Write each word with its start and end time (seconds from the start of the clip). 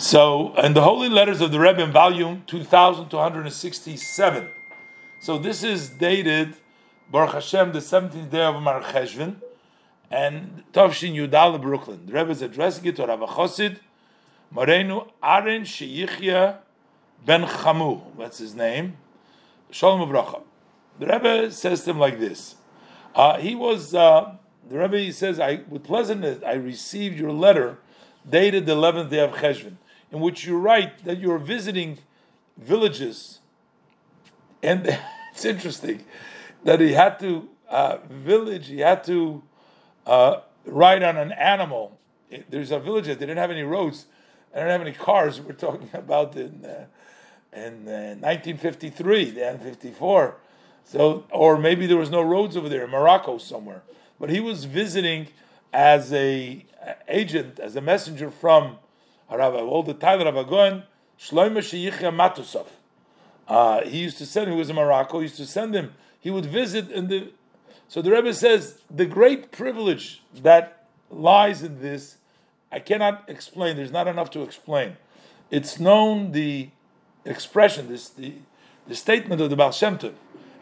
So, 0.00 0.54
and 0.54 0.76
the 0.76 0.82
Holy 0.82 1.08
Letters 1.08 1.40
of 1.40 1.50
the 1.50 1.58
Rebbe 1.58 1.82
in 1.82 1.90
volume 1.90 2.44
2267. 2.46 4.48
So 5.18 5.38
this 5.38 5.64
is 5.64 5.90
dated 5.90 6.54
Baruch 7.10 7.32
Hashem, 7.32 7.72
the 7.72 7.80
17th 7.80 8.30
day 8.30 8.44
of 8.44 8.62
Mar 8.62 8.80
Cheshvan, 8.80 9.42
and 10.08 10.62
Tavshin 10.72 11.16
Yudal, 11.16 11.60
Brooklyn. 11.60 12.06
The 12.06 12.12
Rebbe 12.12 12.30
is 12.30 12.42
addressing 12.42 12.86
it 12.86 12.94
to 12.94 13.06
Rav 13.06 13.18
Chosid, 13.18 13.80
Morenu 14.54 15.10
Aren 15.20 15.62
Sheyichya 15.62 16.58
Ben 17.26 17.42
Chamu. 17.42 18.16
That's 18.16 18.38
his 18.38 18.54
name. 18.54 18.98
Shalom 19.72 20.08
Avracha. 20.08 20.42
The 21.00 21.06
Rebbe 21.06 21.50
says 21.50 21.82
to 21.82 21.90
him 21.90 21.98
like 21.98 22.20
this. 22.20 22.54
Uh, 23.16 23.38
he 23.38 23.56
was, 23.56 23.96
uh, 23.96 24.36
the 24.70 24.78
Rebbe 24.78 25.12
says, 25.12 25.40
I, 25.40 25.62
with 25.68 25.82
pleasantness, 25.82 26.40
I 26.46 26.52
received 26.52 27.18
your 27.18 27.32
letter 27.32 27.78
dated 28.30 28.66
the 28.66 28.76
11th 28.76 29.10
day 29.10 29.18
of 29.18 29.32
Cheshvan 29.32 29.74
in 30.10 30.20
which 30.20 30.46
you 30.46 30.58
write 30.58 31.04
that 31.04 31.18
you're 31.18 31.38
visiting 31.38 31.98
villages, 32.56 33.40
and 34.62 34.86
it's 35.32 35.44
interesting 35.44 36.04
that 36.64 36.80
he 36.80 36.92
had 36.92 37.18
to 37.20 37.48
uh, 37.68 37.98
village, 38.08 38.68
he 38.68 38.80
had 38.80 39.04
to 39.04 39.42
uh, 40.06 40.40
ride 40.64 41.02
on 41.02 41.16
an 41.16 41.32
animal. 41.32 41.98
There's 42.48 42.70
a 42.70 42.78
village 42.78 43.06
that 43.06 43.18
they 43.18 43.26
didn't 43.26 43.38
have 43.38 43.50
any 43.50 43.62
roads, 43.62 44.06
they 44.52 44.60
didn't 44.60 44.72
have 44.72 44.80
any 44.80 44.92
cars. 44.92 45.40
We're 45.40 45.52
talking 45.52 45.90
about 45.92 46.36
in 46.36 46.64
uh, 46.64 46.86
in 47.52 47.86
1953, 47.86 49.30
then 49.30 49.58
54. 49.58 50.36
So, 50.84 51.24
or 51.30 51.58
maybe 51.58 51.86
there 51.86 51.96
was 51.96 52.10
no 52.10 52.22
roads 52.22 52.56
over 52.56 52.68
there 52.68 52.84
in 52.84 52.90
Morocco 52.90 53.38
somewhere. 53.38 53.82
But 54.18 54.30
he 54.30 54.40
was 54.40 54.64
visiting 54.64 55.28
as 55.72 56.12
a 56.12 56.64
agent, 57.08 57.58
as 57.58 57.76
a 57.76 57.80
messenger 57.80 58.30
from 58.30 58.78
Rav, 59.36 59.54
all 59.54 59.82
the 59.82 59.94
time 59.94 60.20
Rav 60.20 60.36
Agon, 60.36 60.84
Shloime 61.18 61.58
Sheyichya 61.58 62.14
Matusov. 62.14 62.66
Uh, 63.46 63.82
he 63.82 63.98
used 63.98 64.18
to 64.18 64.26
send, 64.26 64.50
he 64.50 64.56
was 64.56 64.70
in 64.70 64.76
Morocco, 64.76 65.18
he 65.18 65.24
used 65.24 65.36
to 65.36 65.46
send 65.46 65.74
him, 65.74 65.94
he 66.20 66.30
would 66.30 66.46
visit 66.46 66.90
in 66.90 67.08
the, 67.08 67.30
so 67.88 68.02
the 68.02 68.10
Rebbe 68.10 68.34
says, 68.34 68.80
the 68.90 69.06
great 69.06 69.50
privilege 69.50 70.22
that 70.34 70.86
lies 71.10 71.62
in 71.62 71.80
this, 71.80 72.16
I 72.70 72.80
cannot 72.80 73.24
explain, 73.28 73.76
there's 73.76 73.90
not 73.90 74.06
enough 74.06 74.30
to 74.32 74.42
explain. 74.42 74.98
It's 75.50 75.80
known, 75.80 76.32
the 76.32 76.68
expression, 77.24 77.88
this, 77.88 78.10
the, 78.10 78.34
the 78.86 78.94
statement 78.94 79.40
of 79.40 79.48
the 79.48 79.56
Baal 79.56 79.72
Shem 79.72 79.96
Tov. 79.96 80.12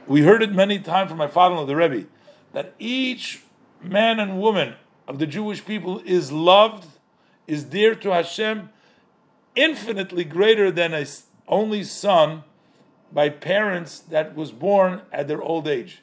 We 0.06 0.22
heard 0.22 0.42
it 0.42 0.52
many 0.52 0.78
times 0.78 1.08
from 1.08 1.18
my 1.18 1.26
father-in-law, 1.26 1.66
the 1.66 1.74
Rebbe, 1.74 2.06
that 2.52 2.74
each 2.78 3.42
man 3.82 4.20
and 4.20 4.40
woman 4.40 4.74
of 5.08 5.18
the 5.18 5.26
Jewish 5.26 5.64
people 5.64 6.00
is 6.04 6.30
loved 6.30 6.86
is 7.46 7.64
dear 7.64 7.94
to 7.94 8.10
Hashem, 8.10 8.70
infinitely 9.54 10.24
greater 10.24 10.70
than 10.70 10.94
a 10.94 11.06
only 11.48 11.84
son 11.84 12.44
by 13.12 13.28
parents 13.28 14.00
that 14.00 14.34
was 14.34 14.52
born 14.52 15.02
at 15.12 15.28
their 15.28 15.40
old 15.40 15.68
age. 15.68 16.02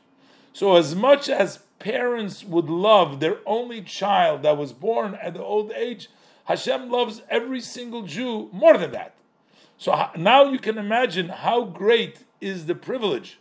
So, 0.53 0.75
as 0.75 0.95
much 0.95 1.29
as 1.29 1.59
parents 1.79 2.43
would 2.43 2.69
love 2.69 3.19
their 3.19 3.37
only 3.45 3.81
child 3.81 4.43
that 4.43 4.57
was 4.57 4.71
born 4.71 5.15
at 5.15 5.33
the 5.33 5.43
old 5.43 5.71
age, 5.73 6.09
Hashem 6.45 6.89
loves 6.89 7.21
every 7.29 7.61
single 7.61 8.03
Jew 8.03 8.49
more 8.51 8.77
than 8.77 8.91
that. 8.91 9.15
So 9.77 10.09
now 10.15 10.45
you 10.45 10.59
can 10.59 10.77
imagine 10.77 11.29
how 11.29 11.65
great 11.65 12.23
is 12.39 12.65
the 12.67 12.75
privilege, 12.75 13.39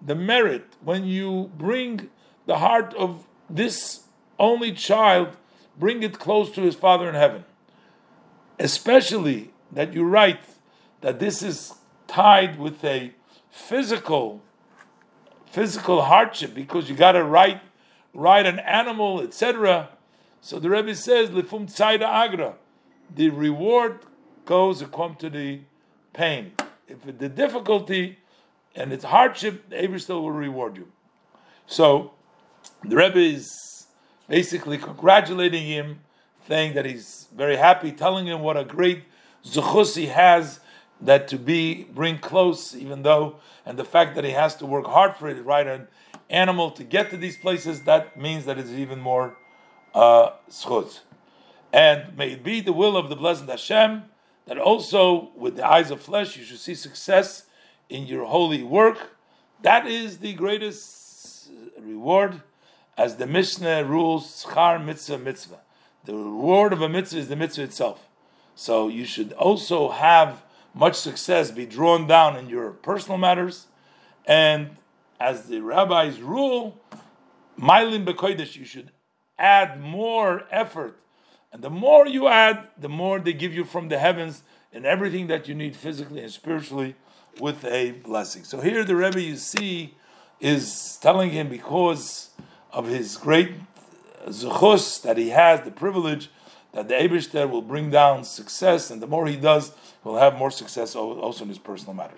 the 0.00 0.14
merit, 0.14 0.64
when 0.82 1.04
you 1.04 1.50
bring 1.56 2.10
the 2.46 2.58
heart 2.58 2.94
of 2.94 3.26
this 3.48 4.04
only 4.38 4.72
child 4.72 5.36
bring 5.80 6.02
it 6.02 6.18
close 6.18 6.50
to 6.52 6.60
his 6.60 6.76
Father 6.76 7.08
in 7.08 7.14
heaven. 7.14 7.44
Especially 8.58 9.50
that 9.72 9.94
you 9.94 10.04
write 10.04 10.40
that 11.00 11.18
this 11.18 11.42
is 11.42 11.74
tied 12.06 12.58
with 12.58 12.84
a 12.84 13.12
physical 13.50 14.42
physical 15.46 16.02
hardship 16.02 16.54
because 16.54 16.88
you 16.88 16.94
got 16.94 17.12
to 17.12 17.24
ride 17.24 17.60
ride 18.14 18.46
an 18.46 18.58
animal, 18.60 19.20
etc. 19.20 19.88
So 20.40 20.58
the 20.58 20.70
Rebbe 20.70 20.94
says, 20.94 21.30
"Lifum 21.30 21.68
agra," 21.80 22.54
the 23.14 23.30
reward 23.30 24.00
goes 24.44 24.80
according 24.82 25.16
to 25.18 25.30
the 25.30 25.60
pain. 26.12 26.52
If 26.86 27.18
the 27.18 27.28
difficulty 27.28 28.18
and 28.74 28.92
its 28.92 29.04
hardship, 29.04 29.70
the 29.70 29.98
still 29.98 30.22
will 30.22 30.30
reward 30.32 30.76
you. 30.76 30.90
So 31.66 32.12
the 32.82 32.96
Rebbe 32.96 33.18
is 33.18 33.69
basically 34.30 34.78
congratulating 34.78 35.66
him, 35.66 35.98
saying 36.46 36.72
that 36.74 36.86
he's 36.86 37.26
very 37.36 37.56
happy, 37.56 37.90
telling 37.90 38.26
him 38.26 38.40
what 38.40 38.56
a 38.56 38.62
great 38.62 39.02
zuchus 39.44 39.96
he 39.96 40.06
has 40.06 40.60
that 41.00 41.26
to 41.26 41.36
be 41.36 41.84
bring 41.92 42.16
close, 42.16 42.74
even 42.76 43.02
though, 43.02 43.40
and 43.66 43.76
the 43.76 43.84
fact 43.84 44.14
that 44.14 44.22
he 44.24 44.30
has 44.30 44.54
to 44.54 44.64
work 44.64 44.86
hard 44.86 45.16
for 45.16 45.28
it, 45.28 45.44
ride 45.44 45.66
an 45.66 45.88
animal 46.30 46.70
to 46.70 46.84
get 46.84 47.10
to 47.10 47.16
these 47.16 47.36
places, 47.36 47.82
that 47.82 48.16
means 48.16 48.44
that 48.44 48.56
it's 48.56 48.70
even 48.70 49.00
more 49.00 49.36
uh, 49.94 50.30
zchus. 50.48 51.00
And 51.72 52.16
may 52.16 52.32
it 52.32 52.44
be 52.44 52.60
the 52.60 52.72
will 52.72 52.96
of 52.96 53.08
the 53.08 53.16
blessed 53.16 53.46
Hashem 53.48 54.04
that 54.46 54.58
also 54.58 55.30
with 55.34 55.56
the 55.56 55.66
eyes 55.66 55.90
of 55.90 56.00
flesh 56.00 56.36
you 56.36 56.44
should 56.44 56.60
see 56.60 56.76
success 56.76 57.46
in 57.88 58.06
your 58.06 58.26
holy 58.26 58.62
work. 58.62 59.16
That 59.62 59.88
is 59.88 60.18
the 60.18 60.34
greatest 60.34 61.50
reward 61.80 62.42
as 62.96 63.16
the 63.16 63.26
Mishnah 63.26 63.84
rules, 63.84 64.44
schar 64.44 64.84
mitzvah 64.84 65.18
mitzvah. 65.18 65.60
The 66.04 66.14
reward 66.14 66.72
of 66.72 66.82
a 66.82 66.88
mitzvah 66.88 67.18
is 67.18 67.28
the 67.28 67.36
mitzvah 67.36 67.64
itself. 67.64 68.08
So 68.54 68.88
you 68.88 69.04
should 69.04 69.32
also 69.32 69.90
have 69.90 70.42
much 70.74 70.96
success, 70.96 71.50
be 71.50 71.66
drawn 71.66 72.06
down 72.06 72.36
in 72.36 72.48
your 72.48 72.70
personal 72.70 73.18
matters, 73.18 73.66
and 74.26 74.76
as 75.18 75.48
the 75.48 75.60
rabbis 75.60 76.20
rule, 76.20 76.80
maalin 77.58 78.04
bakodesh, 78.04 78.56
you 78.56 78.64
should 78.64 78.90
add 79.38 79.80
more 79.80 80.44
effort, 80.50 80.98
and 81.52 81.62
the 81.62 81.70
more 81.70 82.06
you 82.06 82.28
add, 82.28 82.68
the 82.78 82.88
more 82.88 83.18
they 83.18 83.32
give 83.32 83.54
you 83.54 83.64
from 83.64 83.88
the 83.88 83.98
heavens 83.98 84.42
and 84.72 84.86
everything 84.86 85.26
that 85.26 85.48
you 85.48 85.54
need 85.54 85.74
physically 85.74 86.22
and 86.22 86.30
spiritually 86.30 86.94
with 87.40 87.64
a 87.64 87.92
blessing. 87.92 88.44
So 88.44 88.60
here 88.60 88.84
the 88.84 88.94
Rebbe 88.94 89.20
you 89.20 89.36
see 89.36 89.96
is 90.38 90.98
telling 91.02 91.30
him 91.30 91.48
because 91.48 92.30
of 92.72 92.86
his 92.86 93.16
great 93.16 93.52
zuchus 94.28 95.02
that 95.02 95.16
he 95.16 95.30
has, 95.30 95.62
the 95.62 95.70
privilege 95.70 96.30
that 96.72 96.88
the 96.88 96.94
Abishter 96.94 97.48
will 97.50 97.62
bring 97.62 97.90
down 97.90 98.24
success, 98.24 98.90
and 98.90 99.02
the 99.02 99.06
more 99.06 99.26
he 99.26 99.36
does, 99.36 99.72
he'll 100.04 100.16
have 100.16 100.36
more 100.36 100.50
success 100.50 100.94
also 100.94 101.42
in 101.42 101.48
his 101.48 101.58
personal 101.58 101.94
matters. 101.94 102.08